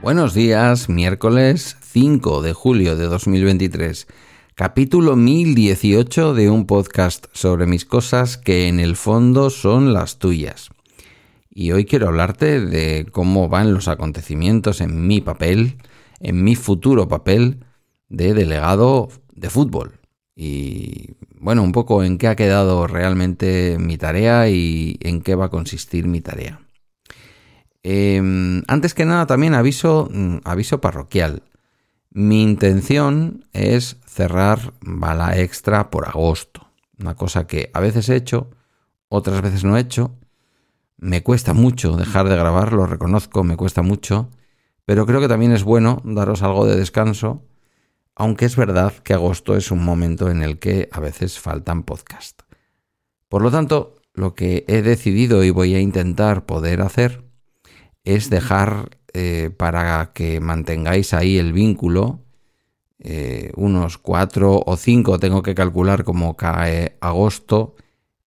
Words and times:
Buenos 0.00 0.34
días, 0.34 0.88
miércoles 0.88 1.76
5 1.80 2.42
de 2.42 2.52
julio 2.52 2.94
de 2.94 3.06
2023, 3.06 4.06
capítulo 4.54 5.16
1018 5.16 6.32
de 6.32 6.48
un 6.48 6.64
podcast 6.66 7.26
sobre 7.32 7.66
mis 7.66 7.84
cosas 7.84 8.38
que 8.38 8.68
en 8.68 8.78
el 8.78 8.94
fondo 8.94 9.50
son 9.50 9.92
las 9.92 10.20
tuyas. 10.20 10.70
Y 11.60 11.72
hoy 11.72 11.86
quiero 11.86 12.06
hablarte 12.06 12.60
de 12.60 13.08
cómo 13.10 13.48
van 13.48 13.74
los 13.74 13.88
acontecimientos 13.88 14.80
en 14.80 15.08
mi 15.08 15.20
papel, 15.20 15.78
en 16.20 16.44
mi 16.44 16.54
futuro 16.54 17.08
papel 17.08 17.64
de 18.08 18.32
delegado 18.32 19.08
de 19.34 19.50
fútbol. 19.50 19.98
Y 20.36 21.16
bueno, 21.34 21.64
un 21.64 21.72
poco 21.72 22.04
en 22.04 22.16
qué 22.16 22.28
ha 22.28 22.36
quedado 22.36 22.86
realmente 22.86 23.76
mi 23.80 23.98
tarea 23.98 24.48
y 24.48 24.98
en 25.00 25.20
qué 25.20 25.34
va 25.34 25.46
a 25.46 25.50
consistir 25.50 26.06
mi 26.06 26.20
tarea. 26.20 26.60
Em, 27.82 28.62
antes 28.68 28.94
que 28.94 29.04
nada, 29.04 29.26
también 29.26 29.54
aviso, 29.54 30.08
mm, 30.12 30.36
aviso 30.44 30.80
parroquial. 30.80 31.42
Mi 32.12 32.40
intención 32.40 33.46
es 33.52 33.96
cerrar 34.06 34.74
bala 34.80 35.36
extra 35.40 35.90
por 35.90 36.06
agosto. 36.06 36.68
Una 37.00 37.16
cosa 37.16 37.48
que 37.48 37.72
a 37.74 37.80
veces 37.80 38.08
he 38.10 38.14
hecho, 38.14 38.48
otras 39.08 39.42
veces 39.42 39.64
no 39.64 39.76
he 39.76 39.80
hecho. 39.80 40.14
Me 41.00 41.22
cuesta 41.22 41.54
mucho 41.54 41.96
dejar 41.96 42.28
de 42.28 42.36
grabar, 42.36 42.72
lo 42.72 42.84
reconozco, 42.84 43.44
me 43.44 43.56
cuesta 43.56 43.82
mucho. 43.82 44.30
Pero 44.84 45.06
creo 45.06 45.20
que 45.20 45.28
también 45.28 45.52
es 45.52 45.62
bueno 45.62 46.02
daros 46.04 46.42
algo 46.42 46.66
de 46.66 46.76
descanso, 46.76 47.44
aunque 48.16 48.46
es 48.46 48.56
verdad 48.56 48.92
que 49.04 49.14
agosto 49.14 49.56
es 49.56 49.70
un 49.70 49.84
momento 49.84 50.28
en 50.28 50.42
el 50.42 50.58
que 50.58 50.88
a 50.90 50.98
veces 50.98 51.38
faltan 51.38 51.84
podcast. 51.84 52.42
Por 53.28 53.42
lo 53.42 53.50
tanto, 53.50 53.94
lo 54.12 54.34
que 54.34 54.64
he 54.66 54.82
decidido 54.82 55.44
y 55.44 55.50
voy 55.50 55.74
a 55.76 55.80
intentar 55.80 56.46
poder 56.46 56.80
hacer 56.80 57.22
es 58.02 58.28
dejar 58.28 58.98
eh, 59.12 59.50
para 59.56 60.12
que 60.12 60.40
mantengáis 60.40 61.14
ahí 61.14 61.38
el 61.38 61.52
vínculo, 61.52 62.24
eh, 62.98 63.52
unos 63.54 63.98
cuatro 63.98 64.62
o 64.66 64.76
cinco, 64.76 65.20
tengo 65.20 65.42
que 65.42 65.54
calcular 65.54 66.02
como 66.02 66.36
cae 66.36 66.96
agosto, 67.00 67.76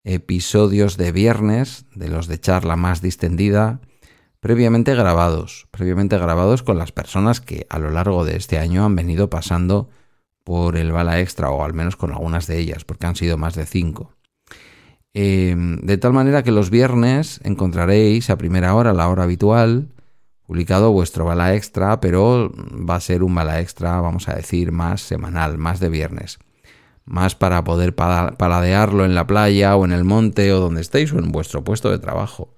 episodios 0.04 0.98
de 0.98 1.12
viernes, 1.12 1.86
de 1.96 2.10
los 2.10 2.28
de 2.28 2.40
charla 2.40 2.76
más 2.76 3.02
distendida, 3.02 3.82
previamente 4.40 4.96
grabados, 4.96 5.68
previamente 5.72 6.18
grabados 6.18 6.64
con 6.64 6.78
las 6.78 6.92
personas 6.92 7.42
que 7.42 7.68
a 7.70 7.80
lo 7.80 7.92
largo 7.92 8.26
de 8.26 8.38
este 8.38 8.58
año 8.58 8.84
han 8.84 8.96
venido 8.96 9.30
pasando 9.30 9.90
por 10.44 10.76
el 10.76 10.92
bala 10.92 11.20
extra, 11.20 11.52
o 11.52 11.64
al 11.64 11.74
menos 11.74 11.96
con 11.96 12.12
algunas 12.12 12.48
de 12.48 12.58
ellas, 12.58 12.84
porque 12.84 13.06
han 13.06 13.16
sido 13.16 13.38
más 13.38 13.54
de 13.56 13.66
cinco. 13.66 14.14
Em, 15.14 15.78
de 15.82 15.98
tal 15.98 16.14
manera 16.14 16.42
que 16.42 16.52
los 16.52 16.70
viernes 16.70 17.42
encontraréis 17.44 18.30
a 18.30 18.38
primera 18.38 18.74
hora, 18.74 18.94
la 18.94 19.10
hora 19.10 19.24
habitual, 19.24 19.90
publicado 20.48 20.92
vuestro 20.92 21.26
bala 21.26 21.54
extra, 21.56 22.00
pero 22.00 22.52
va 22.58 22.96
a 22.96 23.02
ser 23.02 23.24
un 23.24 23.36
bala 23.36 23.62
extra, 23.62 24.02
vamos 24.02 24.28
a 24.28 24.36
decir, 24.36 24.72
más 24.72 25.02
semanal, 25.02 25.58
más 25.58 25.80
de 25.80 25.90
viernes. 25.90 26.40
Más 27.06 27.36
para 27.36 27.64
poder 27.64 27.96
paladearlo 27.96 29.06
en 29.06 29.16
la 29.16 29.28
playa 29.28 29.76
o 29.76 29.86
en 29.86 29.92
el 29.92 30.04
monte 30.04 30.54
o 30.54 30.60
donde 30.60 30.82
estéis 30.82 31.12
o 31.14 31.20
en 31.20 31.32
vuestro 31.32 31.64
puesto 31.64 31.90
de 31.90 32.00
trabajo. 32.00 32.54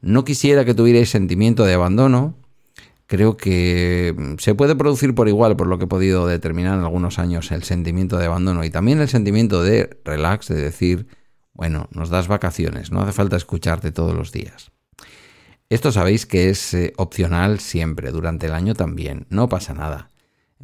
No 0.00 0.24
quisiera 0.24 0.64
que 0.64 0.74
tuvierais 0.74 1.10
sentimiento 1.10 1.64
de 1.64 1.74
abandono. 1.74 2.34
Creo 3.06 3.36
que 3.36 4.36
se 4.38 4.54
puede 4.54 4.76
producir 4.76 5.14
por 5.14 5.28
igual, 5.28 5.56
por 5.56 5.66
lo 5.66 5.78
que 5.78 5.84
he 5.84 5.88
podido 5.88 6.26
determinar 6.26 6.78
en 6.78 6.84
algunos 6.84 7.18
años, 7.18 7.52
el 7.52 7.62
sentimiento 7.62 8.16
de 8.16 8.26
abandono 8.26 8.64
y 8.64 8.70
también 8.70 9.00
el 9.00 9.08
sentimiento 9.08 9.62
de 9.62 9.98
relax, 10.04 10.48
de 10.48 10.56
decir, 10.56 11.06
bueno, 11.52 11.88
nos 11.90 12.10
das 12.10 12.28
vacaciones, 12.28 12.90
no 12.90 13.02
hace 13.02 13.12
falta 13.12 13.36
escucharte 13.36 13.92
todos 13.92 14.14
los 14.14 14.32
días. 14.32 14.72
Esto 15.70 15.92
sabéis 15.92 16.26
que 16.26 16.50
es 16.50 16.74
eh, 16.74 16.92
opcional 16.96 17.60
siempre, 17.60 18.10
durante 18.10 18.46
el 18.46 18.52
año 18.52 18.74
también, 18.74 19.26
no 19.30 19.48
pasa 19.48 19.74
nada. 19.74 20.10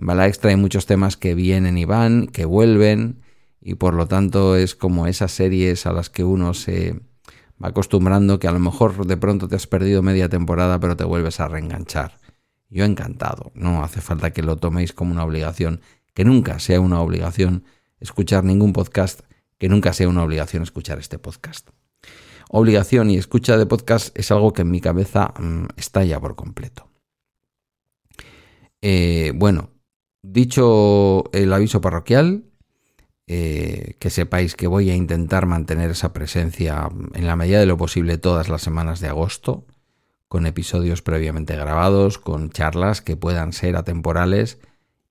En 0.01 0.07
Bala 0.07 0.27
Extra 0.27 0.49
hay 0.49 0.57
muchos 0.57 0.87
temas 0.87 1.19
que 1.19 1.35
vienen 1.35 1.77
y 1.77 1.85
van, 1.85 2.27
que 2.27 2.47
vuelven, 2.47 3.21
y 3.61 3.75
por 3.75 3.93
lo 3.93 4.09
tanto 4.09 4.57
es 4.57 4.75
como 4.75 5.07
esas 5.07 5.31
series 5.31 5.85
a 5.85 5.93
las 5.93 6.09
que 6.09 6.25
uno 6.25 6.55
se 6.55 6.99
va 7.63 7.69
acostumbrando, 7.69 8.39
que 8.39 8.49
a 8.49 8.53
lo 8.53 8.61
mejor 8.61 9.07
de 9.07 9.19
pronto 9.19 9.47
te 9.47 9.57
has 9.57 9.67
perdido 9.67 10.03
media 10.03 10.31
temporada, 10.31 10.81
pero 10.81 10.97
te 10.97 11.05
vuelves 11.05 11.39
a 11.39 11.49
reenganchar. 11.49 12.19
Yo 12.71 12.87
encantado, 12.87 13.53
no 13.55 13.85
hace 13.85 14.01
falta 14.01 14.33
que 14.33 14.43
lo 14.43 14.57
toméis 14.57 14.95
como 14.95 15.13
una 15.13 15.25
obligación, 15.25 15.83
que 16.15 16.25
nunca 16.25 16.59
sea 16.61 16.81
una 16.81 17.03
obligación 17.03 17.65
escuchar 17.99 18.43
ningún 18.43 18.73
podcast 18.73 19.21
que 19.59 19.69
nunca 19.69 19.93
sea 19.93 20.09
una 20.09 20.23
obligación 20.23 20.63
escuchar 20.63 20.99
este 20.99 21.19
podcast. 21.19 21.69
Obligación 22.49 23.11
y 23.11 23.19
escucha 23.19 23.59
de 23.59 23.67
podcast 23.67 24.19
es 24.19 24.31
algo 24.31 24.55
que 24.55 24.63
en 24.63 24.71
mi 24.71 24.81
cabeza 24.81 25.35
mm, 25.39 25.67
estalla 25.77 26.19
por 26.19 26.37
completo. 26.37 26.89
Eh, 28.81 29.33
bueno, 29.35 29.70
dicho 30.23 31.25
el 31.33 31.53
aviso 31.53 31.81
parroquial, 31.81 32.45
eh, 33.27 33.97
que 33.99 34.11
sepáis 34.11 34.57
que 34.57 34.67
voy 34.67 34.91
a 34.91 34.95
intentar 34.95 35.47
mantener 35.47 35.91
esa 35.91 36.13
presencia 36.13 36.89
en 37.15 37.27
la 37.27 37.37
medida 37.37 37.61
de 37.61 37.67
lo 37.67 37.77
posible 37.77 38.19
todas 38.19 38.49
las 38.49 38.63
semanas 38.63 39.01
de 39.01 39.09
agosto, 39.09 39.67
con 40.29 40.47
episodios 40.47 41.03
previamente 41.03 41.57
grabados, 41.57 42.19
con 42.19 42.51
charlas 42.51 43.03
que 43.03 43.17
puedan 43.17 43.53
ser 43.53 43.77
atemporales 43.77 44.59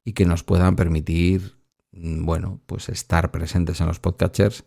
y 0.03 0.13
que 0.13 0.25
nos 0.25 0.43
puedan 0.43 0.75
permitir 0.75 1.59
Mm, 1.91 2.25
bueno, 2.25 2.61
pues 2.65 2.89
estar 2.89 3.31
presentes 3.31 3.81
en 3.81 3.87
los 3.87 3.99
podcatchers 3.99 4.65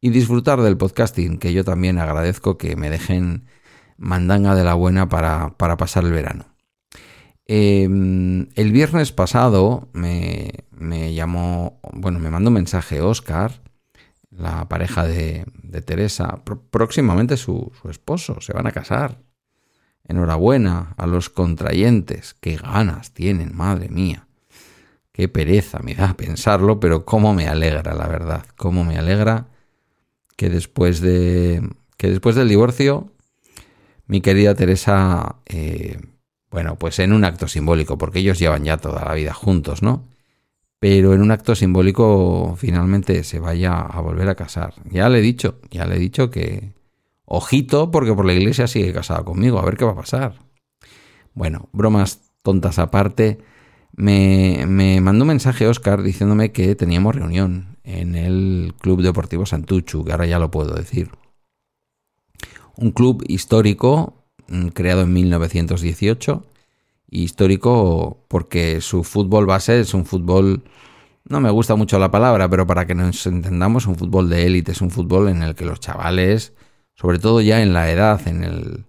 y 0.00 0.10
disfrutar 0.10 0.60
del 0.60 0.76
podcasting, 0.76 1.38
que 1.38 1.52
yo 1.52 1.64
también 1.64 1.98
agradezco 1.98 2.58
que 2.58 2.76
me 2.76 2.90
dejen 2.90 3.46
mandanga 3.96 4.54
de 4.54 4.64
la 4.64 4.74
buena 4.74 5.08
para, 5.08 5.56
pasar 5.56 6.04
el 6.04 6.12
verano. 6.12 6.46
Em, 7.50 8.48
el 8.56 8.72
viernes 8.72 9.10
pasado 9.12 9.88
me, 9.94 10.52
llamó, 11.14 11.80
bueno, 11.94 12.18
me 12.18 12.30
mandó 12.30 12.48
un 12.48 12.54
mensaje 12.54 13.00
Oscar, 13.00 13.62
la 14.30 14.68
pareja 14.68 15.06
de, 15.06 15.46
Teresa, 15.86 16.42
próximamente 16.70 17.38
su, 17.38 17.72
su 17.80 17.88
esposo, 17.88 18.40
se 18.42 18.52
van 18.52 18.66
a 18.66 18.72
casar. 18.72 19.22
Enhorabuena 20.04 20.94
a 20.98 21.06
los 21.06 21.30
contrayentes, 21.30 22.34
qué 22.34 22.56
ganas 22.56 23.12
tienen, 23.14 23.56
madre 23.56 23.88
mía. 23.88 24.26
Qué 25.12 25.28
pereza 25.28 25.78
me 25.80 25.94
da 25.94 26.14
pensarlo, 26.14 26.80
pero 26.80 27.04
cómo 27.06 27.34
me 27.34 27.48
alegra, 27.48 27.94
la 27.94 28.06
verdad. 28.06 28.44
Cómo 28.56 28.84
me 28.84 28.98
alegra 28.98 29.48
que 30.36 30.50
después 30.50 31.00
de. 31.00 31.68
que 31.96 32.10
después 32.10 32.36
del 32.36 32.48
divorcio, 32.48 33.10
mi 34.06 34.20
querida 34.20 34.54
Teresa. 34.54 35.36
Eh, 35.46 35.98
bueno, 36.50 36.76
pues 36.76 36.98
en 36.98 37.12
un 37.12 37.24
acto 37.24 37.48
simbólico, 37.48 37.98
porque 37.98 38.20
ellos 38.20 38.38
llevan 38.38 38.64
ya 38.64 38.78
toda 38.78 39.04
la 39.04 39.14
vida 39.14 39.34
juntos, 39.34 39.82
¿no? 39.82 40.04
Pero 40.80 41.12
en 41.14 41.22
un 41.22 41.30
acto 41.30 41.54
simbólico 41.54 42.56
finalmente 42.56 43.24
se 43.24 43.40
vaya 43.40 43.80
a 43.80 44.00
volver 44.00 44.28
a 44.28 44.36
casar. 44.36 44.74
Ya 44.90 45.08
le 45.08 45.18
he 45.18 45.22
dicho, 45.22 45.60
ya 45.70 45.86
le 45.86 45.96
he 45.96 45.98
dicho 45.98 46.30
que. 46.30 46.72
Ojito, 47.30 47.90
porque 47.90 48.14
por 48.14 48.24
la 48.24 48.32
iglesia 48.32 48.66
sigue 48.66 48.92
casada 48.92 49.22
conmigo, 49.22 49.58
a 49.58 49.64
ver 49.64 49.76
qué 49.76 49.84
va 49.84 49.92
a 49.92 49.96
pasar. 49.96 50.36
Bueno, 51.34 51.68
bromas 51.72 52.20
tontas 52.42 52.78
aparte 52.78 53.38
me, 53.98 55.00
mandó 55.00 55.24
un 55.24 55.28
mensaje 55.28 55.66
Oscar 55.66 56.02
diciéndome 56.02 56.52
que 56.52 56.76
teníamos 56.76 57.16
reunión 57.16 57.78
en 57.82 58.14
el 58.14 58.74
Club 58.80 59.02
Deportivo 59.02 59.44
Santuchu, 59.44 60.04
que 60.04 60.12
ahora 60.12 60.26
ya 60.26 60.38
lo 60.38 60.50
puedo 60.50 60.74
decir. 60.74 61.10
Un 62.76 62.92
club 62.92 63.24
histórico 63.26 64.27
creado 64.74 65.02
en 65.02 65.12
1918, 65.12 66.44
histórico 67.10 68.24
porque 68.28 68.80
su 68.80 69.04
fútbol 69.04 69.46
base 69.46 69.80
es 69.80 69.94
un 69.94 70.04
fútbol, 70.04 70.62
no 71.28 71.40
me 71.40 71.50
gusta 71.50 71.74
mucho 71.76 71.98
la 71.98 72.10
palabra, 72.10 72.48
pero 72.48 72.66
para 72.66 72.86
que 72.86 72.94
nos 72.94 73.26
entendamos, 73.26 73.86
un 73.86 73.96
fútbol 73.96 74.28
de 74.28 74.46
élite, 74.46 74.72
es 74.72 74.80
un 74.80 74.90
fútbol 74.90 75.28
en 75.28 75.42
el 75.42 75.54
que 75.54 75.64
los 75.64 75.80
chavales, 75.80 76.52
sobre 76.94 77.18
todo 77.18 77.40
ya 77.40 77.62
en 77.62 77.72
la 77.72 77.90
edad, 77.90 78.26
en 78.26 78.44
el, 78.44 78.84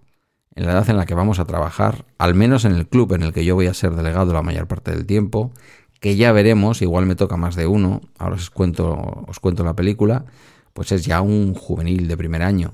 en 0.54 0.66
la 0.66 0.72
edad 0.72 0.90
en 0.90 0.96
la 0.96 1.06
que 1.06 1.14
vamos 1.14 1.38
a 1.38 1.44
trabajar, 1.44 2.04
al 2.18 2.34
menos 2.34 2.64
en 2.64 2.72
el 2.72 2.88
club 2.88 3.12
en 3.14 3.22
el 3.22 3.32
que 3.32 3.44
yo 3.44 3.54
voy 3.54 3.66
a 3.66 3.74
ser 3.74 3.94
delegado 3.94 4.32
la 4.32 4.42
mayor 4.42 4.66
parte 4.66 4.90
del 4.90 5.06
tiempo, 5.06 5.52
que 6.00 6.16
ya 6.16 6.32
veremos, 6.32 6.82
igual 6.82 7.06
me 7.06 7.14
toca 7.14 7.36
más 7.36 7.54
de 7.56 7.66
uno, 7.66 8.00
ahora 8.18 8.36
os 8.36 8.50
cuento, 8.50 9.24
os 9.26 9.38
cuento 9.38 9.64
la 9.64 9.76
película, 9.76 10.24
pues 10.72 10.92
es 10.92 11.04
ya 11.04 11.20
un 11.20 11.54
juvenil 11.54 12.08
de 12.08 12.16
primer 12.16 12.42
año. 12.42 12.72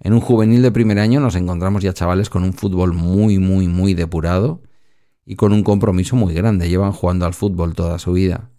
En 0.00 0.12
un 0.12 0.20
juvenil 0.20 0.62
de 0.62 0.70
primer 0.70 0.98
año 0.98 1.20
nos 1.20 1.36
encontramos 1.36 1.82
ya 1.82 1.92
chavales 1.92 2.30
con 2.30 2.44
un 2.44 2.52
fútbol 2.52 2.92
muy, 2.92 3.38
muy, 3.38 3.68
muy 3.68 3.94
depurado 3.94 4.62
y 5.24 5.36
con 5.36 5.52
un 5.52 5.62
compromiso 5.62 6.16
muy 6.16 6.34
grande. 6.34 6.68
Llevan 6.68 6.92
jugando 6.92 7.26
al 7.26 7.34
fútbol 7.34 7.74
toda 7.74 7.98
su 7.98 8.12
vida 8.12 8.50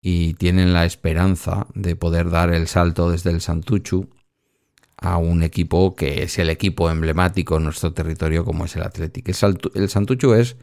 y 0.00 0.34
tienen 0.34 0.72
la 0.72 0.84
esperanza 0.84 1.66
de 1.74 1.96
poder 1.96 2.30
dar 2.30 2.52
el 2.52 2.66
salto 2.66 3.10
desde 3.10 3.30
el 3.30 3.40
Santuchu 3.40 4.08
a 4.96 5.16
un 5.18 5.42
equipo 5.42 5.94
que 5.94 6.22
es 6.22 6.38
el 6.38 6.48
equipo 6.48 6.90
emblemático 6.90 7.56
en 7.56 7.64
nuestro 7.64 7.92
territorio 7.92 8.44
como 8.44 8.64
es 8.64 8.76
el 8.76 8.82
Athletic. 8.82 9.28
El, 9.28 9.88
Santucho 9.88 10.34
es 10.34 10.56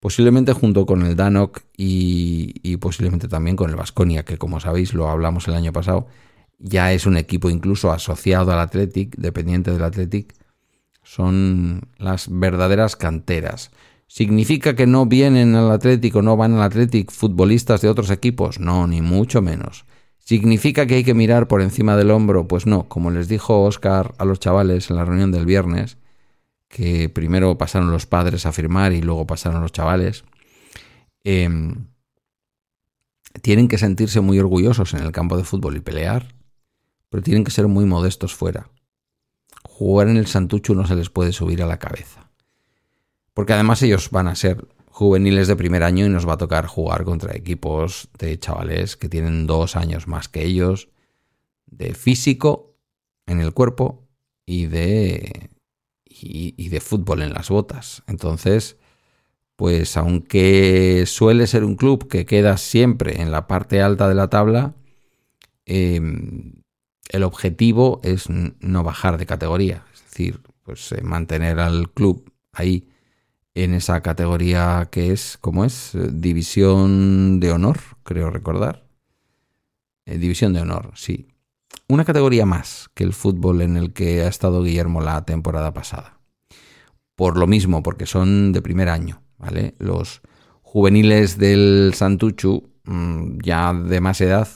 posiblemente 0.00 0.52
junto 0.52 0.86
con 0.86 1.02
el 1.02 1.16
Danok 1.16 1.60
y, 1.76 2.76
posiblemente 2.78 3.28
también 3.28 3.56
con 3.56 3.70
el 3.70 3.76
Vasconia, 3.76 4.24
que 4.24 4.38
como 4.38 4.60
sabéis 4.60 4.94
lo 4.94 5.08
hablamos 5.08 5.46
el 5.48 5.54
año 5.54 5.72
pasado, 5.72 6.06
ya 6.60 6.92
es 6.92 7.06
un 7.06 7.16
equipo 7.16 7.50
incluso 7.50 7.90
asociado 7.90 8.52
al 8.52 8.60
Athletic, 8.60 9.16
dependiente 9.16 9.70
del 9.72 9.82
Athletic, 9.82 10.34
son 11.02 11.88
las 11.98 12.28
verdaderas 12.30 12.94
canteras. 12.94 13.70
¿Significa 14.06 14.76
que 14.76 14.86
no 14.86 15.06
vienen 15.06 15.54
al 15.54 15.70
Atlético, 15.70 16.20
no 16.20 16.36
van 16.36 16.54
al 16.54 16.62
Athletic 16.62 17.10
futbolistas 17.10 17.80
de 17.80 17.88
otros 17.88 18.10
equipos? 18.10 18.60
No, 18.60 18.86
ni 18.86 19.00
mucho 19.00 19.40
menos. 19.40 19.86
¿Significa 20.18 20.86
que 20.86 20.96
hay 20.96 21.04
que 21.04 21.14
mirar 21.14 21.48
por 21.48 21.62
encima 21.62 21.96
del 21.96 22.10
hombro? 22.10 22.46
Pues 22.46 22.66
no, 22.66 22.88
como 22.88 23.10
les 23.10 23.28
dijo 23.28 23.62
Oscar 23.62 24.14
a 24.18 24.24
los 24.24 24.38
chavales 24.38 24.90
en 24.90 24.96
la 24.96 25.04
reunión 25.04 25.32
del 25.32 25.46
viernes, 25.46 25.96
que 26.68 27.08
primero 27.08 27.56
pasaron 27.58 27.90
los 27.90 28.06
padres 28.06 28.46
a 28.46 28.52
firmar 28.52 28.92
y 28.92 29.00
luego 29.00 29.26
pasaron 29.26 29.62
los 29.62 29.72
chavales, 29.72 30.24
em, 31.24 31.86
tienen 33.42 33.68
que 33.68 33.78
sentirse 33.78 34.20
muy 34.20 34.38
orgullosos 34.38 34.94
en 34.94 35.00
el 35.00 35.12
campo 35.12 35.36
de 35.36 35.44
fútbol 35.44 35.76
y 35.76 35.80
pelear, 35.80 36.34
pero 37.10 37.22
tienen 37.22 37.44
que 37.44 37.50
ser 37.50 37.68
muy 37.68 37.84
modestos 37.84 38.34
fuera. 38.34 38.70
Jugar 39.62 40.08
en 40.08 40.16
el 40.16 40.26
Santucho 40.26 40.74
no 40.74 40.86
se 40.86 40.96
les 40.96 41.10
puede 41.10 41.32
subir 41.32 41.62
a 41.62 41.66
la 41.66 41.78
cabeza. 41.78 42.30
Porque 43.34 43.52
además 43.52 43.82
ellos 43.82 44.10
van 44.10 44.28
a 44.28 44.34
ser 44.34 44.66
juveniles 44.86 45.48
de 45.48 45.56
primer 45.56 45.82
año 45.82 46.06
y 46.06 46.08
nos 46.08 46.28
va 46.28 46.34
a 46.34 46.38
tocar 46.38 46.66
jugar 46.66 47.04
contra 47.04 47.36
equipos 47.36 48.08
de 48.18 48.38
chavales 48.38 48.96
que 48.96 49.08
tienen 49.08 49.46
dos 49.46 49.76
años 49.76 50.06
más 50.08 50.28
que 50.28 50.44
ellos, 50.44 50.88
de 51.66 51.94
físico 51.94 52.76
en 53.26 53.40
el 53.40 53.52
cuerpo 53.52 54.08
y 54.44 54.66
de, 54.66 55.50
y, 56.04 56.68
de 56.68 56.80
fútbol 56.80 57.22
en 57.22 57.32
las 57.32 57.48
botas. 57.48 58.02
Entonces, 58.06 58.76
pues 59.56 59.96
aunque 59.96 61.04
suele 61.06 61.46
ser 61.46 61.64
un 61.64 61.76
club 61.76 62.08
que 62.08 62.26
queda 62.26 62.56
siempre 62.56 63.22
en 63.22 63.30
la 63.30 63.46
parte 63.46 63.80
alta 63.80 64.08
de 64.08 64.14
la 64.14 64.28
tabla, 64.28 64.74
em, 65.66 66.59
el 67.10 67.24
objetivo 67.24 68.00
es 68.02 68.28
no 68.28 68.82
bajar 68.84 69.18
de 69.18 69.26
categoría, 69.26 69.84
es 69.92 70.02
decir, 70.04 70.40
pues 70.62 70.92
eh, 70.92 71.02
mantener 71.02 71.58
al 71.58 71.90
club 71.90 72.32
ahí 72.52 72.88
en 73.54 73.74
esa 73.74 74.00
categoría 74.00 74.88
que 74.90 75.12
es, 75.12 75.36
¿cómo 75.40 75.64
es? 75.64 75.94
Eh, 75.94 76.08
división 76.12 77.40
de 77.40 77.52
honor, 77.52 77.78
creo 78.04 78.30
recordar. 78.30 78.86
Eh, 80.06 80.18
división 80.18 80.52
de 80.52 80.60
honor, 80.60 80.92
sí. 80.94 81.26
Una 81.88 82.04
categoría 82.04 82.46
más 82.46 82.88
que 82.94 83.04
el 83.04 83.12
fútbol 83.12 83.62
en 83.62 83.76
el 83.76 83.92
que 83.92 84.22
ha 84.22 84.28
estado 84.28 84.62
Guillermo 84.62 85.00
la 85.00 85.24
temporada 85.24 85.72
pasada. 85.74 86.20
Por 87.16 87.36
lo 87.36 87.46
mismo, 87.46 87.82
porque 87.82 88.06
son 88.06 88.52
de 88.52 88.62
primer 88.62 88.88
año, 88.88 89.22
¿vale? 89.36 89.74
Los 89.78 90.22
juveniles 90.62 91.36
del 91.38 91.92
Santuchu, 91.94 92.70
mm, 92.84 93.38
ya 93.42 93.74
de 93.74 94.00
más 94.00 94.20
edad, 94.20 94.48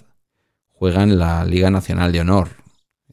juegan 0.85 1.19
la 1.19 1.47
Liga 1.47 1.71
Nacional 1.71 2.13
de 2.13 2.21
Honor. 2.21 2.49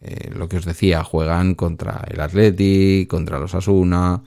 Eh, 0.01 0.29
lo 0.35 0.49
que 0.49 0.57
os 0.57 0.65
decía, 0.65 1.05
juegan 1.05 1.55
contra 1.55 2.03
el 2.09 2.19
Atleti, 2.19 3.07
contra 3.09 3.39
los 3.39 3.55
Asuna, 3.55 4.23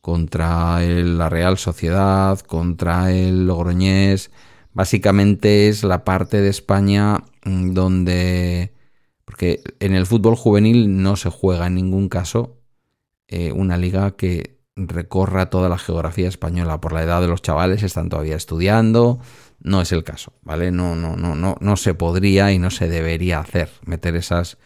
contra 0.00 0.80
la 0.80 1.28
Real 1.28 1.58
Sociedad, 1.58 2.40
contra 2.40 3.12
el 3.12 3.46
Logroñés. 3.46 4.30
Básicamente 4.72 5.68
es 5.68 5.84
la 5.84 6.02
parte 6.02 6.40
de 6.40 6.48
España 6.48 7.24
mm, 7.44 7.74
donde... 7.74 8.72
Porque 9.26 9.60
en 9.80 9.92
el 9.92 10.06
fútbol 10.06 10.34
juvenil 10.34 11.02
no 11.02 11.16
se 11.16 11.28
juega 11.28 11.66
en 11.66 11.74
ningún 11.74 12.08
caso 12.08 12.56
eh, 13.26 13.52
una 13.52 13.76
liga 13.76 14.12
que 14.12 14.60
recorra 14.76 15.50
toda 15.50 15.68
la 15.68 15.76
geografía 15.76 16.28
española. 16.28 16.80
Por 16.80 16.94
la 16.94 17.02
edad 17.02 17.20
de 17.20 17.28
los 17.28 17.42
chavales 17.42 17.82
están 17.82 18.08
todavía 18.08 18.36
estudiando. 18.36 19.20
No 19.60 19.80
es 19.80 19.92
el 19.92 20.04
caso, 20.04 20.32
¿vale? 20.42 20.70
No, 20.70 20.94
no, 20.94 21.16
no, 21.16 21.34
no, 21.34 21.56
no 21.60 21.76
se 21.76 21.94
podría 21.94 22.52
y 22.52 22.58
no 22.58 22.70
se 22.70 22.88
debería 22.88 23.40
hacer. 23.40 23.70
Meter 23.84 24.14
esas 24.16 24.58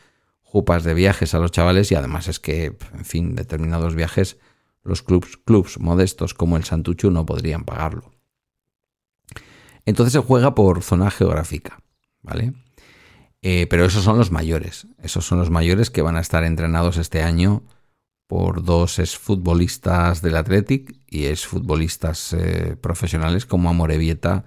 jupas 0.42 0.84
de 0.84 0.94
viajes 0.94 1.34
a 1.34 1.38
los 1.38 1.50
chavales 1.50 1.90
y 1.90 1.94
además 1.94 2.28
es 2.28 2.38
que, 2.38 2.76
en 2.92 3.04
fin, 3.04 3.34
determinados 3.34 3.94
viajes 3.94 4.38
los 4.82 5.02
clubs, 5.02 5.38
clubs 5.38 5.78
modestos 5.78 6.34
como 6.34 6.56
el 6.56 6.64
Santuchu 6.64 7.10
no 7.10 7.24
podrían 7.24 7.64
pagarlo. 7.64 8.12
Entonces 9.86 10.12
se 10.12 10.18
juega 10.20 10.54
por 10.54 10.82
zona 10.82 11.10
geográfica, 11.10 11.80
¿vale? 12.20 12.52
Eh, 13.40 13.66
pero 13.68 13.84
esos 13.84 14.04
son 14.04 14.18
los 14.18 14.30
mayores. 14.30 14.86
Esos 15.02 15.26
son 15.26 15.38
los 15.38 15.50
mayores 15.50 15.90
que 15.90 16.02
van 16.02 16.16
a 16.16 16.20
estar 16.20 16.44
entrenados 16.44 16.96
este 16.96 17.22
año 17.22 17.64
por 18.28 18.62
dos 18.62 18.98
exfutbolistas 18.98 20.22
del 20.22 20.36
Athletic 20.36 20.96
y 21.08 21.26
exfutbolistas 21.26 22.32
eh, 22.32 22.76
profesionales 22.80 23.46
como 23.46 23.68
Amorebieta 23.68 24.44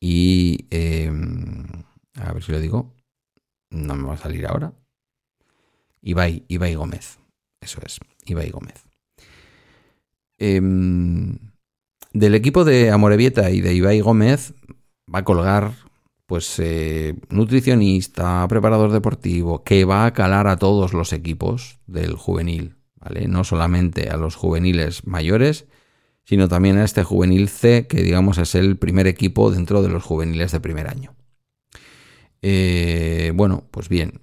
y... 0.00 0.66
Em, 0.70 1.66
a 2.14 2.32
ver 2.32 2.42
si 2.42 2.52
lo 2.52 2.60
digo. 2.60 2.94
No 3.70 3.94
me 3.94 4.08
va 4.08 4.14
a 4.14 4.18
salir 4.18 4.46
ahora. 4.46 4.72
Ibai, 6.02 6.44
Ibai 6.48 6.74
Gómez. 6.74 7.18
Eso 7.60 7.80
es, 7.84 8.00
Ibai 8.24 8.50
Gómez. 8.50 8.84
Em, 10.38 11.38
del 12.12 12.34
equipo 12.34 12.64
de 12.64 12.90
Amorebieta 12.90 13.50
y 13.50 13.60
de 13.60 13.74
Ibai 13.74 14.00
Gómez 14.00 14.54
va 15.12 15.20
a 15.20 15.24
colgar 15.24 15.72
pues 16.26 16.58
eh, 16.60 17.16
nutricionista, 17.28 18.46
preparador 18.48 18.92
deportivo, 18.92 19.64
que 19.64 19.84
va 19.84 20.06
a 20.06 20.12
calar 20.12 20.46
a 20.46 20.56
todos 20.56 20.92
los 20.92 21.12
equipos 21.12 21.80
del 21.88 22.14
juvenil, 22.14 22.76
¿vale? 22.94 23.26
No 23.26 23.42
solamente 23.42 24.10
a 24.10 24.16
los 24.16 24.36
juveniles 24.36 25.06
mayores, 25.08 25.66
sino 26.30 26.46
también 26.46 26.78
a 26.78 26.84
este 26.84 27.02
juvenil 27.02 27.48
C, 27.48 27.88
que 27.88 28.04
digamos 28.04 28.38
es 28.38 28.54
el 28.54 28.76
primer 28.76 29.08
equipo 29.08 29.50
dentro 29.50 29.82
de 29.82 29.88
los 29.88 30.04
juveniles 30.04 30.52
de 30.52 30.60
primer 30.60 30.86
año. 30.86 31.12
Eh, 32.40 33.32
bueno, 33.34 33.64
pues 33.72 33.88
bien. 33.88 34.20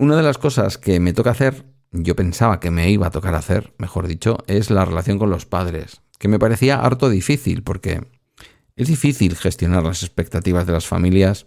Una 0.00 0.16
de 0.16 0.24
las 0.24 0.36
cosas 0.36 0.78
que 0.78 0.98
me 0.98 1.12
toca 1.12 1.30
hacer 1.30 1.64
yo 1.92 2.16
pensaba 2.16 2.58
que 2.58 2.72
me 2.72 2.90
iba 2.90 3.06
a 3.06 3.12
tocar 3.12 3.36
hacer, 3.36 3.72
mejor 3.78 4.08
dicho, 4.08 4.38
es 4.48 4.68
la 4.68 4.84
relación 4.84 5.16
con 5.20 5.30
los 5.30 5.46
padres, 5.46 6.02
que 6.18 6.26
me 6.26 6.40
parecía 6.40 6.80
harto 6.80 7.08
difícil, 7.08 7.62
porque 7.62 8.04
es 8.74 8.88
difícil 8.88 9.36
gestionar 9.36 9.84
las 9.84 10.02
expectativas 10.02 10.66
de 10.66 10.72
las 10.72 10.88
familias 10.88 11.46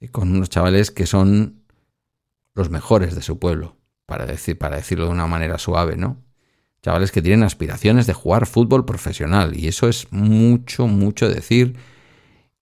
eh, 0.00 0.10
con 0.10 0.30
unos 0.30 0.50
chavales 0.50 0.90
que 0.90 1.06
son 1.06 1.62
los 2.52 2.68
mejores 2.68 3.14
de 3.14 3.22
su 3.22 3.38
pueblo, 3.38 3.78
para, 4.04 4.26
decir, 4.26 4.58
para 4.58 4.76
decirlo 4.76 5.06
de 5.06 5.12
una 5.12 5.26
manera 5.26 5.56
suave, 5.56 5.96
¿no? 5.96 6.25
Chavales 6.86 7.10
que 7.10 7.20
tienen 7.20 7.42
aspiraciones 7.42 8.06
de 8.06 8.12
jugar 8.12 8.46
fútbol 8.46 8.84
profesional, 8.84 9.58
y 9.58 9.66
eso 9.66 9.88
es 9.88 10.06
mucho, 10.12 10.86
mucho 10.86 11.28
decir, 11.28 11.74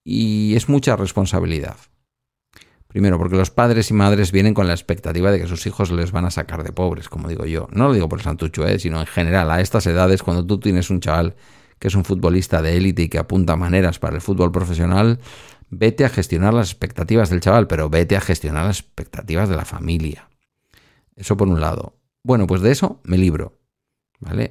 y 0.02 0.54
es 0.56 0.70
mucha 0.70 0.96
responsabilidad. 0.96 1.76
Primero, 2.88 3.18
porque 3.18 3.36
los 3.36 3.50
padres 3.50 3.90
y 3.90 3.92
madres 3.92 4.32
vienen 4.32 4.54
con 4.54 4.66
la 4.66 4.72
expectativa 4.72 5.30
de 5.30 5.40
que 5.40 5.46
sus 5.46 5.66
hijos 5.66 5.90
les 5.90 6.10
van 6.10 6.24
a 6.24 6.30
sacar 6.30 6.64
de 6.64 6.72
pobres, 6.72 7.10
como 7.10 7.28
digo 7.28 7.44
yo. 7.44 7.68
No 7.70 7.88
lo 7.88 7.92
digo 7.92 8.08
por 8.08 8.22
Santucho, 8.22 8.66
¿eh? 8.66 8.78
sino 8.78 8.98
en 8.98 9.06
general, 9.06 9.50
a 9.50 9.60
estas 9.60 9.86
edades, 9.86 10.22
cuando 10.22 10.46
tú 10.46 10.58
tienes 10.58 10.88
un 10.88 11.00
chaval 11.00 11.36
que 11.78 11.88
es 11.88 11.94
un 11.94 12.06
futbolista 12.06 12.62
de 12.62 12.78
élite 12.78 13.02
y 13.02 13.08
que 13.10 13.18
apunta 13.18 13.56
maneras 13.56 13.98
para 13.98 14.14
el 14.14 14.22
fútbol 14.22 14.50
profesional, 14.50 15.20
vete 15.68 16.06
a 16.06 16.08
gestionar 16.08 16.54
las 16.54 16.70
expectativas 16.70 17.28
del 17.28 17.40
chaval, 17.40 17.66
pero 17.66 17.90
vete 17.90 18.16
a 18.16 18.22
gestionar 18.22 18.64
las 18.64 18.80
expectativas 18.80 19.50
de 19.50 19.56
la 19.56 19.66
familia. 19.66 20.30
Eso 21.14 21.36
por 21.36 21.46
un 21.46 21.60
lado. 21.60 21.98
Bueno, 22.22 22.46
pues 22.46 22.62
de 22.62 22.70
eso 22.70 23.02
me 23.04 23.18
libro. 23.18 23.58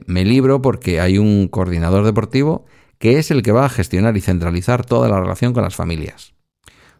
Me 0.06 0.26
libro 0.26 0.62
porque 0.62 1.00
hay 1.00 1.18
un 1.18 1.48
coordinador 1.48 2.06
deportivo 2.06 2.66
que 3.04 3.20
es 3.20 3.32
el 3.32 3.42
que 3.42 3.52
va 3.52 3.66
a 3.66 3.70
gestionar 3.70 4.16
y 4.16 4.22
centralizar 4.22 4.86
toda 4.86 5.10
la 5.10 5.20
relación 5.20 5.52
con 5.52 5.64
las 5.64 5.76
familias. 5.76 6.36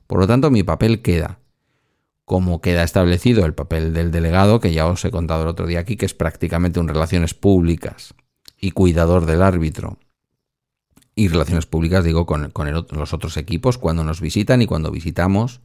Por 0.06 0.20
lo 0.20 0.28
tanto, 0.28 0.52
mi 0.52 0.62
papel 0.62 1.02
queda. 1.02 1.40
Como 2.26 2.60
queda 2.60 2.84
establecido 2.84 3.46
el 3.46 3.54
papel 3.54 3.94
del 3.94 4.12
delegado, 4.12 4.60
que 4.60 4.74
ya 4.74 4.86
os 4.86 5.06
he 5.06 5.12
contado 5.12 5.44
el 5.44 5.48
otro 5.48 5.66
día 5.66 5.80
aquí, 5.80 5.96
que 5.96 6.06
es 6.06 6.14
prácticamente 6.14 6.82
un 6.82 6.90
relaciones 6.90 7.34
públicas 7.34 8.16
y 8.60 8.72
cuidador 8.72 9.26
del 9.26 9.42
árbitro. 9.42 9.98
Y 11.16 11.30
relaciones 11.30 11.68
públicas, 11.68 12.04
digo, 12.04 12.26
con, 12.26 12.52
los 12.92 13.14
otros 13.14 13.38
equipos 13.38 13.78
cuando 13.78 14.04
nos 14.04 14.20
visitan 14.20 14.62
y 14.62 14.66
cuando 14.66 14.92
visitamos. 14.92 15.62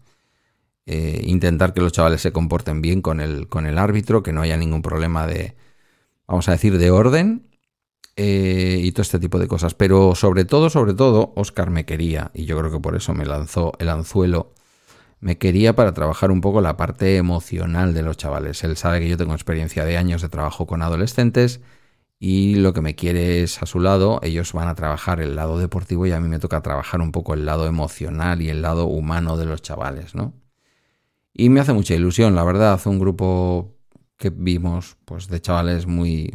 Eh, 0.87 1.21
intentar 1.25 1.75
que 1.75 1.81
los 1.81 1.93
chavales 1.93 2.21
se 2.21 2.33
comporten 2.33 2.81
bien 2.81 3.03
con 3.03 3.21
el, 3.21 3.49
con 3.49 3.67
el 3.67 3.77
árbitro, 3.77 4.23
que 4.23 4.33
no 4.33 4.43
haya 4.43 4.57
ningún 4.57 4.83
problema 4.83 5.27
de, 5.27 5.57
vamos 6.29 6.49
a 6.49 6.53
decir, 6.53 6.79
de 6.79 6.91
orden 6.91 7.49
eh, 8.17 8.81
y 8.83 8.93
todo 8.93 9.03
este 9.03 9.19
tipo 9.19 9.39
de 9.39 9.49
cosas. 9.49 9.75
Pero 9.75 10.15
sobre 10.15 10.45
todo, 10.45 10.71
sobre 10.71 10.95
todo, 10.95 11.33
Oscar 11.37 11.71
me 11.71 11.85
quería, 11.85 12.31
y 12.35 12.45
yo 12.45 12.59
creo 12.59 12.71
que 12.71 12.81
por 12.81 12.95
eso 12.95 13.15
me 13.15 13.27
lanzó 13.27 13.73
el 13.79 13.89
anzuelo, 13.89 14.53
me 15.21 15.39
quería 15.39 15.75
para 15.75 15.95
trabajar 15.95 16.31
un 16.31 16.41
poco 16.41 16.61
la 16.61 16.77
parte 16.77 17.17
emocional 17.17 17.95
de 17.95 18.03
los 18.03 18.17
chavales. 18.17 18.63
Él 18.63 18.77
sabe 18.77 19.01
que 19.01 19.09
yo 19.09 19.17
tengo 19.17 19.33
experiencia 19.35 19.85
de 19.85 19.97
años 19.97 20.23
de 20.23 20.29
trabajo 20.29 20.67
con 20.67 20.83
adolescentes 20.83 21.61
y 22.21 22.57
lo 22.57 22.73
que 22.73 22.81
me 22.81 22.95
quiere 22.95 23.43
es 23.43 23.63
a 23.63 23.67
su 23.67 23.81
lado, 23.81 24.21
ellos 24.23 24.53
van 24.53 24.69
a 24.69 24.75
trabajar 24.75 25.21
el 25.21 25.37
lado 25.37 25.59
deportivo 25.59 26.07
y 26.07 26.13
a 26.13 26.21
mí 26.21 26.29
me 26.29 26.41
toca 26.41 26.61
trabajar 26.63 27.01
un 27.01 27.13
poco 27.13 27.35
el 27.35 27.47
lado 27.47 27.67
emocional 27.67 28.43
y 28.43 28.51
el 28.51 28.63
lado 28.63 28.87
humano 28.87 29.37
de 29.37 29.47
los 29.47 29.63
chavales, 29.63 30.15
¿no? 30.15 30.35
Y 31.33 31.51
me 31.51 31.61
hace 31.61 31.73
mucha 31.73 31.95
ilusión, 31.95 32.35
la 32.35 32.43
verdad, 32.43 32.81
un 32.87 32.99
grupo 32.99 33.78
que 34.19 34.31
vimos 34.31 34.97
pues 35.05 35.29
de 35.29 35.41
chavales 35.41 35.87
muy 35.87 36.31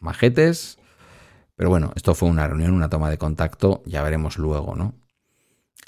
majetes. 0.00 0.78
Pero 1.54 1.70
bueno, 1.70 1.92
esto 1.94 2.14
fue 2.14 2.28
una 2.28 2.48
reunión, 2.48 2.72
una 2.72 2.88
toma 2.88 3.10
de 3.10 3.18
contacto, 3.18 3.82
ya 3.84 4.02
veremos 4.02 4.38
luego, 4.38 4.74
¿no? 4.74 4.94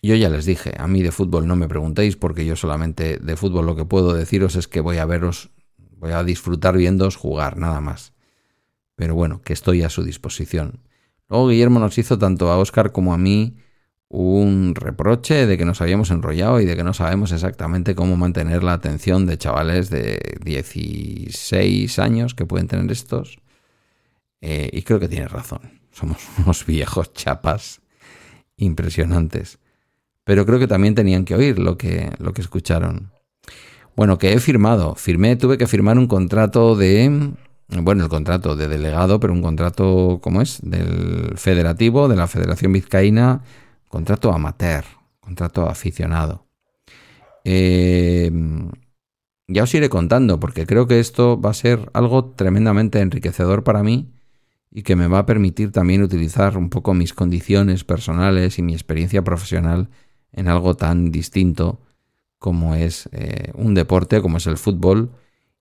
Yo 0.03 0.15
ya 0.15 0.31
les 0.31 0.47
dije, 0.47 0.75
a 0.79 0.87
mí 0.87 1.03
de 1.03 1.13
fútbol 1.13 1.47
no 1.47 1.57
me 1.57 1.69
preguntéis 1.69 2.17
porque 2.17 2.47
yo 2.47 2.57
solamente 2.57 3.19
de 3.19 3.37
fútbol 3.37 3.67
lo 3.67 3.77
que 3.77 3.85
puedo 3.85 4.15
deciros 4.15 4.57
es 4.57 4.67
que 4.67 4.81
voy 4.81 4.97
a 4.99 5.05
veros, 5.05 5.51
voy 5.97 6.13
a 6.13 6.25
disfrutar 6.25 6.77
viéndoos 6.77 7.17
jugar, 7.17 7.59
nada 7.59 7.81
más. 7.81 8.15
Pero 8.97 9.15
bueno, 9.15 9.43
que 9.43 9.53
estoy 9.53 9.83
a 9.83 9.91
su 9.91 10.03
disposición. 10.03 10.81
Luego 11.29 11.49
Guillermo 11.49 11.81
nos 11.81 11.99
hizo 11.99 12.19
tanto 12.19 12.51
a 12.51 12.59
Oscar 12.59 12.93
como 12.93 13.15
a 13.15 13.19
mí 13.19 13.57
un 14.11 14.75
reproche 14.75 15.47
de 15.47 15.57
que 15.57 15.64
nos 15.64 15.81
habíamos 15.81 16.11
enrollado 16.11 16.61
y 16.61 16.67
de 16.67 16.76
que 16.76 16.85
no 16.85 16.93
sabemos 16.93 17.33
exactamente 17.33 17.95
cómo 17.95 18.17
mantener 18.17 18.62
la 18.62 18.75
atención 18.75 19.25
de 19.25 19.38
chavales 19.38 19.88
de 19.88 20.37
16 20.45 21.99
años 21.99 22.35
que 22.35 22.45
pueden 22.45 22.67
tener 22.69 22.90
estos. 22.93 23.38
Eh, 24.43 24.69
y 24.73 24.83
creo 24.83 25.00
que 25.00 25.09
tiene 25.09 25.29
razón. 25.29 25.81
Somos 25.93 26.19
unos 26.38 26.67
viejos 26.67 27.12
chapas 27.12 27.81
impresionantes 28.57 29.59
pero 30.31 30.47
creo 30.47 30.61
que 30.61 30.69
también 30.69 30.95
tenían 30.95 31.25
que 31.25 31.35
oír 31.35 31.59
lo 31.59 31.76
que, 31.76 32.12
lo 32.19 32.33
que 32.33 32.40
escucharon. 32.40 33.11
Bueno, 33.97 34.17
que 34.17 34.33
he 34.33 34.38
firmado, 34.38 34.95
firmé, 34.95 35.35
tuve 35.35 35.59
que 35.59 35.67
firmar 35.67 35.99
un 35.99 36.07
contrato 36.07 36.76
de, 36.76 37.33
bueno, 37.69 38.05
el 38.05 38.09
contrato 38.09 38.55
de 38.55 38.69
delegado, 38.69 39.19
pero 39.19 39.33
un 39.33 39.43
contrato, 39.43 40.21
¿cómo 40.23 40.40
es? 40.40 40.61
Del 40.62 41.33
federativo, 41.37 42.07
de 42.07 42.14
la 42.14 42.29
Federación 42.29 42.73
Vizcaína, 42.73 43.43
contrato 43.91 44.33
amateur, 44.33 44.85
contrato 45.21 45.69
aficionado. 45.69 46.47
Eh, 47.45 48.31
ya 49.49 49.65
os 49.65 49.75
iré 49.75 49.89
contando, 49.91 50.39
porque 50.39 50.65
creo 50.65 50.87
que 50.87 51.01
esto 51.01 51.41
va 51.41 51.51
a 51.51 51.55
ser 51.55 51.91
algo 51.93 52.31
tremendamente 52.31 53.01
enriquecedor 53.01 53.65
para 53.65 53.83
mí 53.83 54.15
y 54.71 54.85
que 54.85 54.95
me 54.95 55.09
va 55.09 55.19
a 55.19 55.27
permitir 55.27 55.73
también 55.73 56.05
utilizar 56.05 56.57
un 56.57 56.71
poco 56.71 56.95
mis 56.95 57.13
condiciones 57.13 57.83
personales 57.83 58.61
y 58.61 58.63
mi 58.63 58.75
experiencia 58.75 59.23
profesional 59.25 59.91
en 60.33 60.47
algo 60.47 60.77
tan 60.77 61.11
distinto 61.11 61.81
como 62.39 62.77
es 62.77 63.09
eh, 63.11 63.51
un 63.55 63.75
deporte, 63.75 64.23
como 64.23 64.37
es 64.37 64.47
el 64.47 64.57
fútbol, 64.57 65.11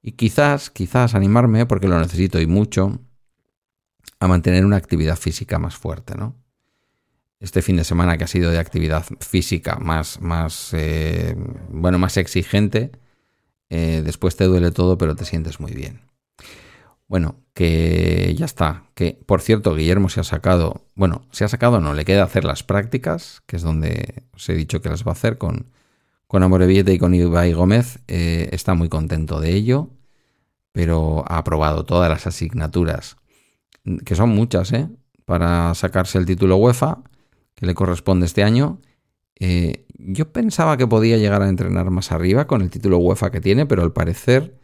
y 0.04 0.12
quizás, 0.12 0.70
quizás 0.70 1.16
animarme, 1.16 1.66
porque 1.66 1.88
lo 1.88 2.00
necesito 2.00 2.40
y 2.40 2.46
mucho, 2.46 3.00
a 4.20 4.28
mantener 4.28 4.66
una 4.66 4.78
actividad 4.78 5.18
física 5.18 5.58
más 5.58 5.76
fuerte, 5.76 6.16
¿no? 6.16 6.36
Este 7.39 7.62
fin 7.62 7.77
de 7.77 7.86
semana 7.86 8.17
que 8.17 8.25
ha 8.25 8.27
sido 8.27 8.51
de 8.51 8.60
actividad 8.60 9.05
física 9.22 9.77
más, 9.77 10.19
más, 10.22 10.72
eh, 10.74 11.36
bueno, 11.69 11.98
más 11.98 12.17
exigente, 12.17 12.91
eh, 13.69 14.01
después 14.03 14.36
te 14.36 14.46
duele 14.46 14.72
todo, 14.72 14.98
pero 14.98 15.15
te 15.15 15.25
sientes 15.25 15.60
muy 15.60 15.74
bien. 15.74 16.01
Bueno, 17.08 17.38
que 17.53 18.36
ya 18.38 18.46
está. 18.46 18.84
Que, 18.93 19.19
por 19.25 19.41
cierto, 19.41 19.75
Guillermo 19.75 20.10
se 20.10 20.19
ha 20.19 20.24
sacado, 20.24 20.86
bueno, 20.96 21.24
se 21.31 21.43
ha 21.43 21.48
sacado, 21.48 21.79
no, 21.79 21.93
le 21.93 22.05
queda 22.05 22.24
hacer 22.24 22.46
las 22.46 22.63
prácticas, 22.63 23.41
que 23.48 23.55
es 23.55 23.63
donde 23.63 24.24
os 24.34 24.48
he 24.50 24.53
dicho 24.53 24.81
que 24.81 24.89
las 24.89 25.03
va 25.03 25.10
a 25.10 25.13
hacer 25.13 25.38
con, 25.38 25.72
con 26.27 26.43
Amorebieta 26.43 26.91
y 26.91 27.00
con 27.00 27.15
Ibai 27.15 27.53
Gómez. 27.53 28.00
Eh, 28.08 28.50
está 28.51 28.75
muy 28.75 28.89
contento 28.89 29.39
de 29.39 29.53
ello, 29.55 29.89
pero 30.72 31.25
ha 31.27 31.38
aprobado 31.39 31.86
todas 31.86 32.10
las 32.10 32.27
asignaturas, 32.27 33.17
que 34.05 34.15
son 34.15 34.29
muchas, 34.29 34.72
¿eh? 34.74 34.88
Para 35.25 35.74
sacarse 35.75 36.17
el 36.19 36.25
título 36.25 36.58
UEFA, 36.58 37.00
que 37.60 37.66
le 37.66 37.75
corresponde 37.75 38.25
este 38.25 38.44
año. 38.44 38.80
Eh, 39.39 39.86
yo 39.98 40.32
pensaba 40.32 40.78
que 40.78 40.88
podía 40.88 41.18
llegar 41.18 41.42
a 41.42 41.50
entrenar 41.50 41.89
más 41.92 42.13
arriba 42.13 42.48
con 42.48 42.62
el 42.62 42.70
título 42.70 42.98
UEFA 43.00 43.32
que 43.32 43.42
tiene, 43.42 43.66
pero 43.66 43.84
al 43.84 43.92
parecer 43.92 44.58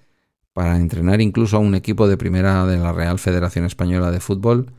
para 0.54 0.78
entrenar 0.78 1.20
incluso 1.20 1.58
a 1.58 1.60
un 1.60 1.76
equipo 1.76 2.08
de 2.08 2.16
primera 2.16 2.66
de 2.66 2.78
la 2.78 2.94
Real 2.94 3.20
Federación 3.20 3.66
Española 3.66 4.12
de 4.12 4.22
Fútbol, 4.22 4.72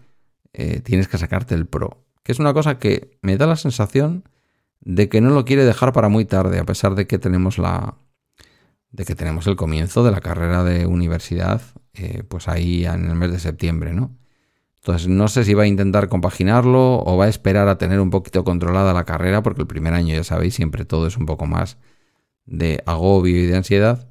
eh, 0.55 0.81
tienes 0.81 1.09
que 1.09 1.19
sacarte 1.19 1.55
el 1.55 1.67
pro. 1.67 2.07
Que 2.23 2.33
es 2.33 2.39
una 2.39 2.55
cosa 2.55 2.79
que 2.79 3.19
me 3.21 3.37
da 3.37 3.47
la 3.47 3.57
sensación 3.57 4.25
de 4.81 5.11
que 5.11 5.21
no 5.21 5.29
lo 5.31 5.45
quiere 5.45 5.67
dejar 5.67 5.93
para 5.93 6.09
muy 6.09 6.25
tarde, 6.25 6.59
a 6.59 6.65
pesar 6.65 6.95
de 6.95 7.07
que 7.07 7.19
tenemos 7.19 7.59
la. 7.59 7.97
de 8.91 9.05
que 9.05 9.15
tenemos 9.15 9.47
el 9.47 9.57
comienzo 9.57 10.03
de 10.03 10.13
la 10.13 10.21
carrera 10.23 10.65
de 10.65 10.87
universidad, 10.87 11.61
eh, 11.93 12.23
pues 12.27 12.49
ahí 12.49 12.87
en 12.87 13.05
el 13.05 13.15
mes 13.15 13.31
de 13.33 13.39
septiembre, 13.39 13.93
¿no? 13.93 14.17
Entonces 14.87 15.09
no 15.09 15.27
sé 15.27 15.43
si 15.45 15.53
va 15.53 15.65
a 15.65 15.67
intentar 15.67 16.09
compaginarlo 16.09 17.03
o 17.03 17.17
va 17.17 17.25
a 17.25 17.29
esperar 17.29 17.67
a 17.67 17.77
tener 17.77 17.99
un 17.99 18.11
poquito 18.11 18.45
controlada 18.45 18.95
la 18.95 19.05
carrera, 19.05 19.43
porque 19.43 19.63
el 19.63 19.67
primer 19.67 19.95
año, 19.95 20.15
ya 20.15 20.23
sabéis, 20.23 20.55
siempre 20.55 20.85
todo 20.85 21.09
es 21.09 21.17
un 21.17 21.27
poco 21.27 21.45
más 21.45 21.77
de 22.45 22.85
agobio 22.87 23.37
y 23.37 23.47
de 23.47 23.57
ansiedad. 23.57 24.09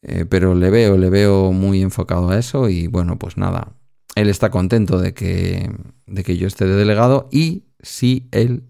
Eh, 0.00 0.24
pero 0.24 0.54
le 0.54 0.70
veo, 0.70 0.96
le 0.96 1.10
veo 1.10 1.52
muy 1.52 1.82
enfocado 1.82 2.30
a 2.30 2.38
eso 2.38 2.70
y 2.70 2.86
bueno, 2.86 3.18
pues 3.18 3.36
nada, 3.36 3.74
él 4.14 4.30
está 4.30 4.50
contento 4.50 4.98
de 4.98 5.12
que, 5.12 5.70
de 6.06 6.24
que 6.24 6.38
yo 6.38 6.46
esté 6.46 6.64
de 6.64 6.74
delegado 6.74 7.28
y 7.30 7.64
si 7.82 8.28
él 8.32 8.62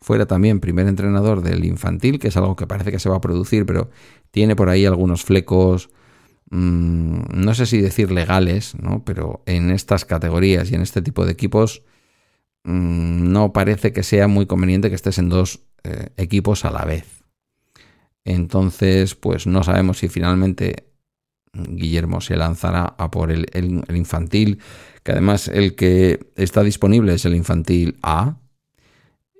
fuera 0.00 0.26
también 0.26 0.58
primer 0.58 0.88
entrenador 0.88 1.42
del 1.42 1.64
infantil, 1.64 2.18
que 2.18 2.26
es 2.26 2.36
algo 2.36 2.56
que 2.56 2.66
parece 2.66 2.90
que 2.90 2.98
se 2.98 3.08
va 3.08 3.18
a 3.18 3.20
producir, 3.20 3.66
pero 3.66 3.88
tiene 4.32 4.56
por 4.56 4.68
ahí 4.68 4.84
algunos 4.84 5.22
flecos, 5.22 5.90
mm, 6.50 7.20
no 7.34 7.54
sé 7.54 7.66
si 7.66 7.80
decir 7.80 8.10
legales, 8.10 8.74
¿no? 8.80 9.04
pero 9.04 9.42
en 9.46 9.70
estas 9.70 10.04
categorías 10.04 10.70
y 10.70 10.74
en 10.74 10.82
este 10.82 11.02
tipo 11.02 11.24
de 11.24 11.32
equipos 11.32 11.82
mm, 12.64 13.32
no 13.32 13.52
parece 13.52 13.92
que 13.92 14.02
sea 14.02 14.28
muy 14.28 14.46
conveniente 14.46 14.88
que 14.88 14.96
estés 14.96 15.18
en 15.18 15.28
dos 15.28 15.60
eh, 15.84 16.08
equipos 16.16 16.64
a 16.64 16.70
la 16.70 16.84
vez. 16.84 17.22
Entonces, 18.24 19.14
pues 19.14 19.46
no 19.46 19.62
sabemos 19.62 19.98
si 19.98 20.08
finalmente 20.08 20.88
Guillermo 21.52 22.20
se 22.20 22.36
lanzará 22.36 22.94
a 22.98 23.10
por 23.10 23.30
el, 23.30 23.46
infantil, 23.94 24.58
que 25.02 25.12
además 25.12 25.48
el 25.48 25.74
que 25.74 26.20
está 26.36 26.62
disponible 26.62 27.14
es 27.14 27.24
el 27.24 27.34
infantil 27.34 27.96
A, 28.02 28.38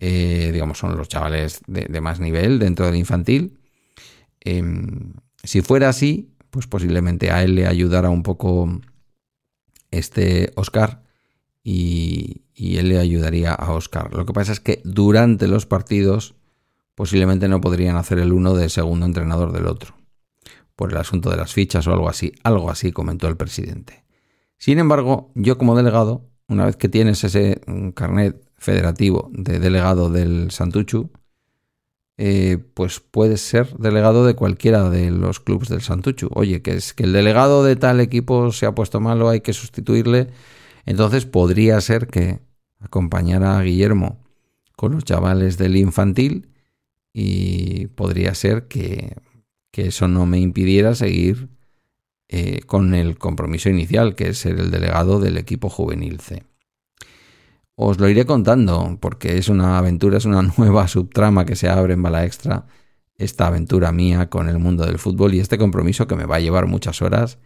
eh, 0.00 0.50
digamos, 0.53 0.79
son 0.79 0.97
los 0.97 1.09
chavales 1.09 1.61
de, 1.67 2.00
más 2.00 2.21
nivel 2.21 2.59
dentro 2.59 2.87
del 2.87 2.97
infantil. 2.97 3.59
Em, 4.41 5.12
si 5.43 5.61
fuera 5.61 5.88
así, 5.88 6.31
pues 6.50 6.67
posiblemente 6.67 7.31
a 7.31 7.43
él 7.43 7.55
le 7.55 7.67
ayudara 7.67 8.11
un 8.11 8.23
poco 8.23 8.81
este 9.90 10.52
Oscar 10.57 11.02
y, 11.62 12.43
él 12.55 12.88
le 12.88 12.99
ayudaría 12.99 13.52
a 13.52 13.73
Oscar. 13.73 14.12
Lo 14.14 14.26
que 14.26 14.33
pasa 14.33 14.52
es 14.52 14.61
que 14.61 14.81
durante 14.85 15.47
los 15.49 15.67
partidos 15.67 16.35
posiblemente 16.95 17.49
no 17.49 17.61
podrían 17.61 17.97
hacer 17.97 18.19
el 18.19 18.33
uno 18.33 18.55
de 18.55 18.69
segundo 18.69 19.07
entrenador 19.07 19.52
del 19.52 19.67
otro, 19.67 19.95
por 20.75 20.90
el 20.90 20.99
asunto 20.99 21.31
de 21.31 21.37
las 21.37 21.52
fichas 21.52 21.87
o 21.87 21.93
algo 21.93 22.09
así, 22.09 22.33
algo 22.43 22.71
así 22.71 22.90
comentó 22.90 23.28
el 23.28 23.37
presidente. 23.37 24.05
Sin 24.57 24.78
embargo, 24.78 25.31
yo 25.35 25.57
como 25.57 25.76
delegado, 25.76 26.28
una 26.49 26.67
vez 26.67 26.76
que 26.76 26.88
tienes 26.88 27.23
ese 27.23 27.61
mm, 27.67 27.90
carnet 27.90 28.43
federativo 28.57 29.31
de 29.33 29.61
delegado 29.61 30.11
del 30.11 30.50
Santuchu, 30.50 31.11
eh, 32.21 32.59
pues 32.75 32.99
puedes 32.99 33.41
ser 33.41 33.77
delegado 33.79 34.27
de 34.27 34.35
cualquiera 34.35 34.91
de 34.91 35.13
los 35.13 35.39
clubes 35.39 35.69
del 35.69 35.83
Santuchu. 35.83 36.29
Oye, 36.35 36.63
que 36.63 36.73
es 36.73 36.93
que 36.93 37.05
el 37.05 37.13
delegado 37.13 37.63
de 37.63 37.77
tal 37.77 38.01
equipo 38.01 38.51
se 38.51 38.67
ha 38.67 38.75
puesto 38.75 39.01
malo, 39.01 39.29
hay 39.29 39.41
que 39.41 39.53
sustituirle. 39.53 40.29
Entonces 40.85 41.27
podría 41.27 41.81
ser 41.81 42.09
que 42.09 42.41
acompañara 42.81 43.57
a 43.57 43.63
Guillermo 43.63 44.19
con 44.77 44.93
los 44.93 45.05
chavales 45.05 45.59
del 45.59 45.77
infantil 45.77 46.49
y 47.13 47.87
podría 47.89 48.35
ser 48.35 48.67
que, 48.69 49.17
eso 49.73 50.09
no 50.09 50.27
me 50.27 50.41
impidiera 50.41 50.97
seguir 50.97 51.51
eh, 52.27 52.63
con 52.67 52.95
el 52.95 53.17
compromiso 53.17 53.69
inicial, 53.69 54.17
que 54.17 54.31
es 54.31 54.39
ser 54.39 54.59
el 54.59 54.73
delegado 54.73 55.21
del 55.21 55.37
equipo 55.39 55.69
juvenil 55.69 56.19
C. 56.19 56.43
Os 57.81 58.01
lo 58.01 58.09
iré 58.09 58.27
contando 58.27 58.99
porque 59.01 59.39
es 59.39 59.49
una 59.49 59.79
aventura, 59.79 60.19
es 60.19 60.25
una 60.25 60.43
nueva 60.59 60.89
subtrama 60.89 61.45
que 61.45 61.55
se 61.55 61.69
abre 61.69 61.95
en 61.95 62.03
Bala 62.03 62.25
Extra, 62.25 62.67
esta 63.15 63.47
aventura 63.47 63.93
mía 63.93 64.29
con 64.29 64.49
el 64.49 64.59
mundo 64.59 64.85
del 64.85 64.99
fútbol 64.99 65.35
y 65.35 65.39
este 65.39 65.59
compromiso 65.59 66.09
que 66.09 66.17
me 66.17 66.25
va 66.25 66.37
a 66.37 66.41
llevar 66.41 66.67
muchas 66.67 67.03
horas, 67.03 67.39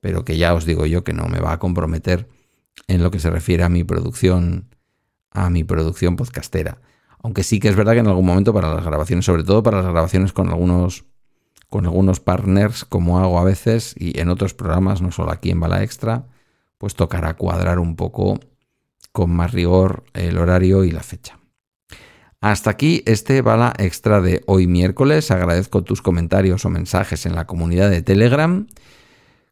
pero 0.00 0.24
que 0.24 0.38
ya 0.38 0.54
os 0.54 0.64
digo 0.64 0.86
yo 0.86 1.04
que 1.04 1.12
no 1.12 1.28
me 1.28 1.38
va 1.38 1.52
a 1.52 1.60
comprometer 1.60 2.28
en 2.88 3.00
lo 3.00 3.12
que 3.12 3.20
se 3.20 3.30
refiere 3.30 3.62
a 3.62 3.68
mi 3.68 3.84
producción, 3.84 4.74
a 5.30 5.50
mi 5.50 5.62
producción 5.62 6.16
podcastera. 6.16 6.80
Aunque 7.22 7.44
sí 7.44 7.60
que 7.60 7.68
es 7.68 7.76
verdad 7.76 7.92
que 7.92 8.00
en 8.00 8.08
algún 8.08 8.26
momento 8.26 8.52
para 8.52 8.74
las 8.74 8.84
grabaciones, 8.84 9.24
sobre 9.24 9.44
todo 9.44 9.62
para 9.62 9.82
las 9.82 9.92
grabaciones 9.92 10.32
con 10.32 10.48
algunos, 10.48 11.04
con 11.70 11.86
algunos 11.86 12.18
partners, 12.18 12.84
como 12.84 13.20
hago 13.20 13.38
a 13.38 13.44
veces, 13.44 13.94
y 13.96 14.18
en 14.18 14.30
otros 14.30 14.52
programas, 14.52 15.00
no 15.00 15.12
solo 15.12 15.30
aquí 15.30 15.52
en 15.52 15.60
Bala 15.60 15.84
Extra, 15.84 16.26
pues 16.76 16.96
tocará 16.96 17.34
cuadrar 17.34 17.78
un 17.78 17.94
poco 17.94 18.40
con 19.16 19.30
más 19.30 19.52
rigor 19.52 20.04
el 20.12 20.36
horario 20.36 20.84
y 20.84 20.90
la 20.90 21.02
fecha. 21.02 21.38
Hasta 22.42 22.68
aquí 22.68 23.02
este 23.06 23.40
Bala 23.40 23.72
Extra 23.78 24.20
de 24.20 24.42
hoy 24.44 24.66
miércoles. 24.66 25.30
Agradezco 25.30 25.82
tus 25.82 26.02
comentarios 26.02 26.66
o 26.66 26.68
mensajes 26.68 27.24
en 27.24 27.34
la 27.34 27.46
comunidad 27.46 27.88
de 27.88 28.02
Telegram. 28.02 28.66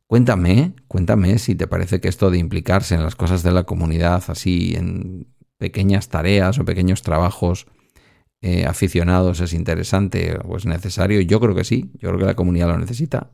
Cuéntame, 0.06 0.74
cuéntame 0.86 1.38
si 1.38 1.54
te 1.54 1.66
parece 1.66 1.98
que 2.02 2.08
esto 2.08 2.30
de 2.30 2.36
implicarse 2.36 2.94
en 2.94 3.02
las 3.02 3.16
cosas 3.16 3.42
de 3.42 3.52
la 3.52 3.62
comunidad, 3.62 4.22
así 4.28 4.74
en 4.76 5.28
pequeñas 5.56 6.10
tareas 6.10 6.58
o 6.58 6.66
pequeños 6.66 7.00
trabajos 7.00 7.66
eh, 8.42 8.66
aficionados 8.66 9.40
es 9.40 9.54
interesante 9.54 10.38
o 10.44 10.58
es 10.58 10.66
necesario. 10.66 11.22
Yo 11.22 11.40
creo 11.40 11.54
que 11.54 11.64
sí, 11.64 11.90
yo 11.94 12.10
creo 12.10 12.18
que 12.18 12.26
la 12.26 12.36
comunidad 12.36 12.68
lo 12.68 12.78
necesita. 12.78 13.30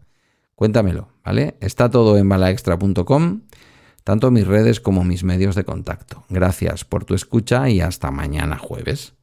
Cuéntamelo, 0.54 1.08
¿vale? 1.24 1.56
Está 1.60 1.90
todo 1.90 2.16
en 2.18 2.28
balaextra.com, 2.28 3.40
tanto 4.04 4.30
mis 4.30 4.46
redes 4.46 4.80
como 4.80 5.04
mis 5.04 5.24
medios 5.24 5.54
de 5.54 5.64
contacto. 5.64 6.24
Gracias 6.28 6.84
por 6.84 7.04
tu 7.04 7.14
escucha 7.14 7.68
y 7.68 7.80
hasta 7.80 8.10
mañana 8.10 8.58
jueves. 8.58 9.14